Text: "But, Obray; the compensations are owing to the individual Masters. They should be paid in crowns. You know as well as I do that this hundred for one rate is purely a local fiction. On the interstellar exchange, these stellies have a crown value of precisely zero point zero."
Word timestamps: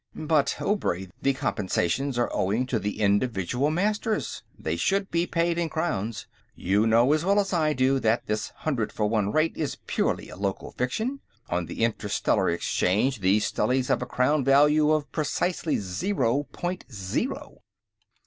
"But, 0.15 0.55
Obray; 0.59 1.09
the 1.21 1.35
compensations 1.35 2.17
are 2.17 2.31
owing 2.33 2.65
to 2.65 2.79
the 2.79 3.01
individual 3.01 3.69
Masters. 3.69 4.41
They 4.57 4.75
should 4.75 5.11
be 5.11 5.27
paid 5.27 5.59
in 5.59 5.69
crowns. 5.69 6.25
You 6.55 6.87
know 6.87 7.13
as 7.13 7.23
well 7.23 7.39
as 7.39 7.53
I 7.53 7.73
do 7.73 7.99
that 7.99 8.25
this 8.25 8.47
hundred 8.49 8.91
for 8.91 9.05
one 9.05 9.31
rate 9.31 9.55
is 9.55 9.77
purely 9.85 10.29
a 10.29 10.35
local 10.35 10.71
fiction. 10.71 11.19
On 11.51 11.67
the 11.67 11.83
interstellar 11.83 12.49
exchange, 12.49 13.19
these 13.19 13.45
stellies 13.45 13.89
have 13.89 14.01
a 14.01 14.07
crown 14.07 14.43
value 14.43 14.89
of 14.89 15.11
precisely 15.11 15.77
zero 15.77 16.47
point 16.51 16.83
zero." 16.91 17.59